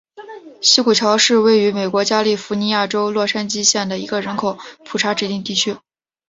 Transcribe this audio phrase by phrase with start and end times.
[0.61, 5.77] 西谷桥是位于美国加利福尼亚州洛杉矶县的一个人口普查指定地区。